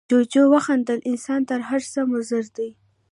جوجو 0.09 0.43
وخندل، 0.53 0.99
انسان 1.11 1.41
تر 1.49 1.59
هر 1.69 1.81
څه 1.91 1.99
مضر 2.11 2.45
دی. 2.57 2.69